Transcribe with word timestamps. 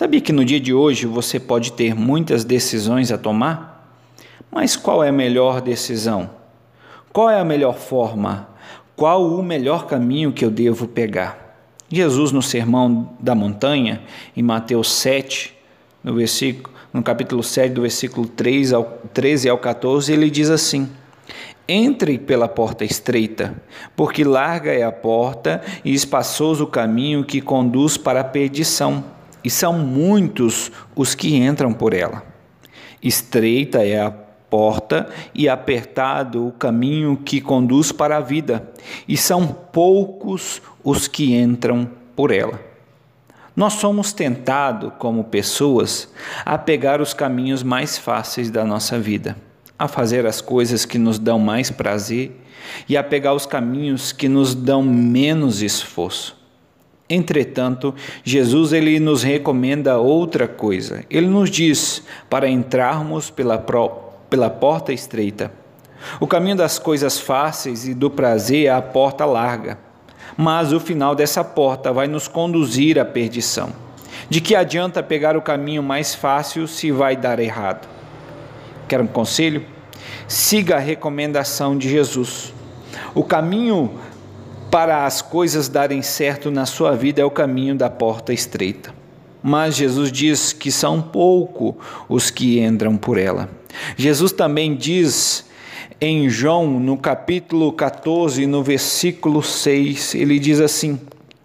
Sabia 0.00 0.22
que 0.22 0.32
no 0.32 0.46
dia 0.46 0.58
de 0.58 0.72
hoje 0.72 1.04
você 1.04 1.38
pode 1.38 1.72
ter 1.72 1.94
muitas 1.94 2.42
decisões 2.42 3.12
a 3.12 3.18
tomar? 3.18 4.00
Mas 4.50 4.74
qual 4.74 5.04
é 5.04 5.10
a 5.10 5.12
melhor 5.12 5.60
decisão? 5.60 6.30
Qual 7.12 7.28
é 7.28 7.38
a 7.38 7.44
melhor 7.44 7.76
forma? 7.76 8.48
Qual 8.96 9.26
o 9.26 9.42
melhor 9.42 9.86
caminho 9.86 10.32
que 10.32 10.42
eu 10.42 10.50
devo 10.50 10.88
pegar? 10.88 11.54
Jesus, 11.90 12.32
no 12.32 12.40
Sermão 12.40 13.10
da 13.20 13.34
Montanha, 13.34 14.00
em 14.34 14.42
Mateus 14.42 14.90
7, 14.90 15.54
no, 16.02 16.14
versículo, 16.14 16.74
no 16.94 17.02
capítulo 17.02 17.42
7, 17.42 17.74
do 17.74 17.82
versículo 17.82 18.26
3 18.26 18.72
ao, 18.72 18.84
13 19.12 19.50
ao 19.50 19.58
14, 19.58 20.10
ele 20.10 20.30
diz 20.30 20.48
assim: 20.48 20.88
entre 21.68 22.16
pela 22.16 22.48
porta 22.48 22.86
estreita, 22.86 23.54
porque 23.94 24.24
larga 24.24 24.72
é 24.72 24.82
a 24.82 24.90
porta 24.90 25.60
e 25.84 25.92
espaçoso 25.92 26.64
o 26.64 26.68
caminho 26.68 27.22
que 27.22 27.42
conduz 27.42 27.98
para 27.98 28.20
a 28.20 28.24
perdição, 28.24 29.04
e 29.44 29.50
são 29.50 29.74
muitos 29.74 30.70
os 30.94 31.14
que 31.14 31.36
entram 31.36 31.72
por 31.72 31.94
ela. 31.94 32.22
Estreita 33.02 33.84
é 33.84 34.00
a 34.00 34.10
porta 34.10 35.08
e 35.34 35.48
apertado 35.48 36.46
o 36.46 36.52
caminho 36.52 37.16
que 37.16 37.40
conduz 37.40 37.92
para 37.92 38.16
a 38.16 38.20
vida, 38.20 38.68
e 39.06 39.16
são 39.16 39.46
poucos 39.46 40.60
os 40.82 41.06
que 41.06 41.34
entram 41.34 41.88
por 42.16 42.30
ela. 42.30 42.60
Nós 43.54 43.74
somos 43.74 44.12
tentados, 44.12 44.92
como 44.98 45.24
pessoas, 45.24 46.12
a 46.44 46.56
pegar 46.56 47.00
os 47.00 47.14
caminhos 47.14 47.62
mais 47.62 47.98
fáceis 47.98 48.50
da 48.50 48.64
nossa 48.64 48.98
vida 48.98 49.36
a 49.80 49.88
fazer 49.88 50.26
as 50.26 50.42
coisas 50.42 50.84
que 50.84 50.98
nos 50.98 51.18
dão 51.18 51.38
mais 51.38 51.70
prazer 51.70 52.38
e 52.86 52.98
a 52.98 53.02
pegar 53.02 53.32
os 53.32 53.46
caminhos 53.46 54.12
que 54.12 54.28
nos 54.28 54.54
dão 54.54 54.82
menos 54.82 55.62
esforço. 55.62 56.36
Entretanto, 57.10 57.92
Jesus 58.22 58.72
ele 58.72 59.00
nos 59.00 59.24
recomenda 59.24 59.98
outra 59.98 60.46
coisa. 60.46 61.04
Ele 61.10 61.26
nos 61.26 61.50
diz 61.50 62.04
para 62.30 62.48
entrarmos 62.48 63.30
pela, 63.30 63.58
pela 64.30 64.48
porta 64.48 64.92
estreita. 64.92 65.52
O 66.20 66.26
caminho 66.26 66.56
das 66.56 66.78
coisas 66.78 67.18
fáceis 67.18 67.86
e 67.88 67.92
do 67.92 68.08
prazer 68.08 68.66
é 68.66 68.70
a 68.70 68.80
porta 68.80 69.24
larga, 69.24 69.76
mas 70.36 70.72
o 70.72 70.78
final 70.78 71.14
dessa 71.14 71.42
porta 71.42 71.92
vai 71.92 72.06
nos 72.06 72.28
conduzir 72.28 72.98
à 72.98 73.04
perdição. 73.04 73.72
De 74.28 74.40
que 74.40 74.54
adianta 74.54 75.02
pegar 75.02 75.36
o 75.36 75.42
caminho 75.42 75.82
mais 75.82 76.14
fácil 76.14 76.68
se 76.68 76.92
vai 76.92 77.16
dar 77.16 77.40
errado? 77.40 77.88
Quer 78.86 79.00
um 79.00 79.06
conselho? 79.06 79.64
Siga 80.28 80.76
a 80.76 80.78
recomendação 80.78 81.76
de 81.76 81.88
Jesus. 81.88 82.54
O 83.14 83.24
caminho 83.24 83.98
para 84.70 85.04
as 85.04 85.20
coisas 85.20 85.68
darem 85.68 86.00
certo 86.00 86.50
na 86.50 86.64
sua 86.64 86.94
vida 86.94 87.20
é 87.20 87.24
o 87.24 87.30
caminho 87.30 87.74
da 87.74 87.90
porta 87.90 88.32
estreita. 88.32 88.94
Mas 89.42 89.74
Jesus 89.74 90.12
diz 90.12 90.52
que 90.52 90.70
são 90.70 91.02
pouco 91.02 91.76
os 92.08 92.30
que 92.30 92.60
entram 92.60 92.96
por 92.96 93.18
ela. 93.18 93.48
Jesus 93.96 94.30
também 94.30 94.76
diz 94.76 95.48
em 96.00 96.28
João, 96.28 96.78
no 96.78 96.96
capítulo 96.96 97.72
14, 97.72 98.46
no 98.46 98.62
versículo 98.62 99.42
6, 99.42 100.14
ele 100.14 100.38
diz 100.38 100.60
assim: 100.60 101.00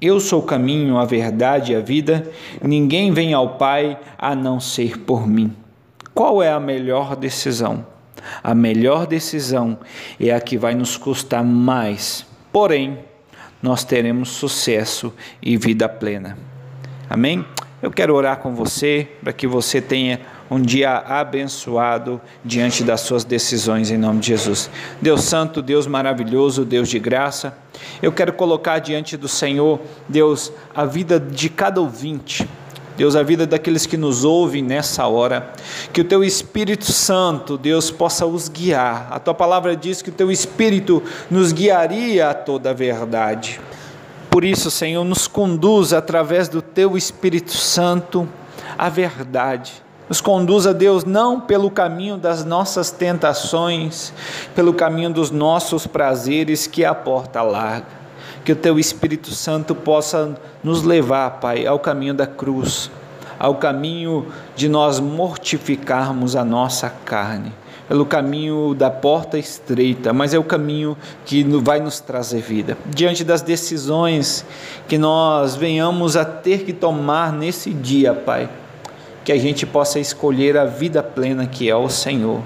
Eu 0.00 0.18
sou 0.18 0.40
o 0.40 0.46
caminho, 0.46 0.96
a 0.96 1.04
verdade 1.04 1.72
e 1.72 1.76
a 1.76 1.80
vida, 1.80 2.30
ninguém 2.62 3.12
vem 3.12 3.34
ao 3.34 3.56
Pai 3.56 3.98
a 4.18 4.34
não 4.34 4.58
ser 4.58 4.98
por 4.98 5.26
mim. 5.26 5.52
Qual 6.14 6.42
é 6.42 6.50
a 6.50 6.60
melhor 6.60 7.14
decisão? 7.16 7.86
A 8.42 8.54
melhor 8.54 9.06
decisão 9.06 9.78
é 10.18 10.32
a 10.32 10.40
que 10.40 10.56
vai 10.56 10.74
nos 10.74 10.96
custar 10.96 11.44
mais, 11.44 12.26
porém, 12.52 12.98
nós 13.62 13.84
teremos 13.84 14.30
sucesso 14.30 15.12
e 15.42 15.56
vida 15.56 15.88
plena. 15.88 16.36
Amém? 17.08 17.44
Eu 17.82 17.90
quero 17.90 18.14
orar 18.14 18.38
com 18.38 18.54
você 18.54 19.08
para 19.22 19.32
que 19.32 19.46
você 19.46 19.80
tenha 19.80 20.20
um 20.50 20.60
dia 20.60 20.98
abençoado 20.98 22.20
diante 22.44 22.82
das 22.82 23.02
suas 23.02 23.24
decisões 23.24 23.90
em 23.90 23.96
nome 23.96 24.20
de 24.20 24.28
Jesus. 24.28 24.68
Deus 25.00 25.22
Santo, 25.22 25.62
Deus 25.62 25.86
maravilhoso, 25.86 26.64
Deus 26.64 26.88
de 26.88 26.98
graça, 26.98 27.56
eu 28.02 28.12
quero 28.12 28.32
colocar 28.32 28.80
diante 28.80 29.16
do 29.16 29.28
Senhor, 29.28 29.80
Deus, 30.08 30.52
a 30.74 30.84
vida 30.84 31.18
de 31.18 31.48
cada 31.48 31.80
ouvinte 31.80 32.46
Deus, 32.96 33.16
a 33.16 33.22
vida 33.22 33.46
daqueles 33.46 33.86
que 33.86 33.96
nos 33.96 34.24
ouvem 34.24 34.62
nessa 34.62 35.06
hora, 35.06 35.52
que 35.92 36.00
o 36.00 36.04
teu 36.04 36.22
Espírito 36.22 36.92
Santo, 36.92 37.56
Deus, 37.56 37.90
possa 37.90 38.26
os 38.26 38.48
guiar. 38.48 39.08
A 39.10 39.18
tua 39.18 39.34
palavra 39.34 39.76
diz 39.76 40.02
que 40.02 40.10
o 40.10 40.12
teu 40.12 40.30
Espírito 40.30 41.02
nos 41.30 41.52
guiaria 41.52 42.30
a 42.30 42.34
toda 42.34 42.70
a 42.70 42.74
verdade. 42.74 43.60
Por 44.30 44.44
isso, 44.44 44.70
Senhor, 44.70 45.04
nos 45.04 45.26
conduz 45.26 45.92
através 45.92 46.48
do 46.48 46.60
teu 46.60 46.96
Espírito 46.96 47.52
Santo 47.52 48.28
à 48.76 48.88
verdade. 48.88 49.72
Nos 50.08 50.20
conduza, 50.20 50.74
Deus, 50.74 51.04
não 51.04 51.40
pelo 51.40 51.70
caminho 51.70 52.16
das 52.16 52.44
nossas 52.44 52.90
tentações, 52.90 54.12
pelo 54.54 54.74
caminho 54.74 55.10
dos 55.10 55.30
nossos 55.30 55.86
prazeres, 55.86 56.66
que 56.66 56.84
é 56.84 56.86
a 56.86 56.94
porta 56.94 57.42
larga 57.42 57.99
que 58.44 58.52
o 58.52 58.56
teu 58.56 58.78
Espírito 58.78 59.30
Santo 59.30 59.74
possa 59.74 60.38
nos 60.62 60.82
levar, 60.82 61.40
Pai, 61.40 61.66
ao 61.66 61.78
caminho 61.78 62.14
da 62.14 62.26
cruz, 62.26 62.90
ao 63.38 63.56
caminho 63.56 64.26
de 64.56 64.68
nós 64.68 65.00
mortificarmos 65.00 66.36
a 66.36 66.44
nossa 66.44 66.90
carne, 66.90 67.52
pelo 67.88 68.06
caminho 68.06 68.74
da 68.74 68.90
porta 68.90 69.38
estreita, 69.38 70.12
mas 70.12 70.32
é 70.32 70.38
o 70.38 70.44
caminho 70.44 70.96
que 71.24 71.42
vai 71.42 71.80
nos 71.80 72.00
trazer 72.00 72.40
vida. 72.40 72.78
Diante 72.86 73.24
das 73.24 73.42
decisões 73.42 74.44
que 74.86 74.96
nós 74.96 75.56
venhamos 75.56 76.16
a 76.16 76.24
ter 76.24 76.64
que 76.64 76.72
tomar 76.72 77.32
nesse 77.32 77.70
dia, 77.70 78.14
Pai, 78.14 78.48
que 79.24 79.32
a 79.32 79.38
gente 79.38 79.66
possa 79.66 79.98
escolher 79.98 80.56
a 80.56 80.64
vida 80.64 81.02
plena 81.02 81.46
que 81.46 81.68
é 81.68 81.74
o 81.74 81.88
Senhor 81.88 82.42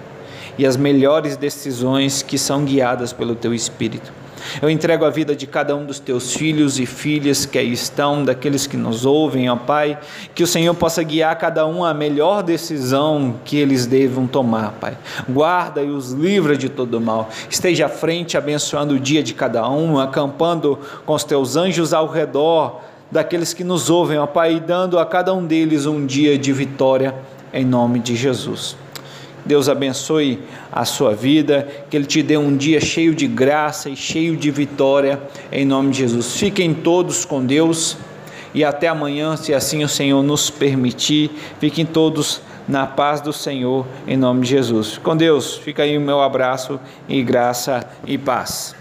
e 0.59 0.67
as 0.67 0.77
melhores 0.77 1.37
decisões 1.37 2.23
que 2.23 2.39
são 2.39 2.65
guiadas 2.65 3.13
pelo 3.13 3.35
Teu 3.35 3.55
Espírito. 3.55 4.13
Eu 4.61 4.71
entrego 4.71 5.05
a 5.05 5.11
vida 5.11 5.35
de 5.35 5.47
cada 5.47 5.75
um 5.75 5.85
dos 5.85 5.99
teus 5.99 6.35
filhos 6.35 6.79
e 6.79 6.87
filhas 6.87 7.47
que 7.47 7.59
aí 7.59 7.73
estão, 7.73 8.25
daqueles 8.25 8.67
que 8.67 8.77
nos 8.77 9.05
ouvem, 9.07 9.49
ó 9.49 9.57
Pai, 9.57 9.99
que 10.35 10.43
o 10.43 10.47
Senhor 10.47 10.75
possa 10.75 11.03
guiar 11.03 11.37
cada 11.37 11.67
um 11.67 11.85
à 11.85 11.95
melhor 11.95 12.43
decisão 12.43 13.37
que 13.45 13.57
eles 13.57 13.87
devam 13.87 14.27
tomar, 14.27 14.73
Pai. 14.73 14.97
Guarda 15.29 15.83
e 15.83 15.91
os 15.91 16.13
livra 16.13 16.57
de 16.57 16.69
todo 16.69 17.01
mal. 17.01 17.29
Esteja 17.49 17.87
à 17.87 17.89
frente, 17.89 18.37
abençoando 18.37 18.95
o 18.95 19.01
dia 19.01 19.23
de 19.23 19.35
cada 19.35 19.69
um, 19.69 19.99
acampando 19.99 20.79
com 21.07 21.15
os 21.15 21.25
teus 21.25 21.57
anjos 21.57 21.93
ao 21.93 22.07
redor 22.07 22.81
daqueles 23.11 23.53
que 23.53 23.65
nos 23.65 23.91
ouvem, 23.91 24.19
ó 24.19 24.27
Pai, 24.27 24.55
e 24.57 24.61
dando 24.61 24.99
a 24.99 25.07
cada 25.07 25.33
um 25.33 25.45
deles 25.47 25.87
um 25.87 26.05
dia 26.05 26.37
de 26.37 26.53
vitória, 26.53 27.15
em 27.53 27.65
nome 27.65 28.01
de 28.01 28.17
Jesus. 28.17 28.84
Deus 29.45 29.69
abençoe 29.69 30.41
a 30.73 30.85
sua 30.85 31.15
vida, 31.15 31.69
que 31.91 31.97
Ele 31.97 32.07
te 32.07 32.23
dê 32.23 32.37
um 32.37 32.57
dia 32.57 32.81
cheio 32.81 33.15
de 33.15 33.27
graça 33.27 33.91
e 33.91 33.97
cheio 33.97 34.37
de 34.37 34.51
vitória, 34.51 35.21
em 35.53 35.65
nome 35.65 35.91
de 35.91 35.99
Jesus. 35.99 36.37
Fiquem 36.37 36.73
todos 36.73 37.25
com 37.25 37.45
Deus 37.45 37.97
e 38.55 38.65
até 38.65 38.89
amanhã, 38.89 39.37
se 39.37 39.53
assim 39.53 39.83
o 39.83 39.89
Senhor 39.89 40.23
nos 40.23 40.49
permitir. 40.49 41.31
Fiquem 41.59 41.85
todos 41.85 42.41
na 42.69 42.87
paz 42.87 43.21
do 43.21 43.33
Senhor, 43.33 43.87
em 44.07 44.17
nome 44.17 44.43
de 44.43 44.51
Jesus. 44.51 44.97
Com 44.99 45.17
Deus, 45.17 45.57
fica 45.57 45.83
aí 45.83 45.99
o 45.99 46.01
meu 46.01 46.21
abraço 46.21 46.81
e 47.09 47.23
graça 47.23 47.87
e 48.07 48.17
paz. 48.17 48.75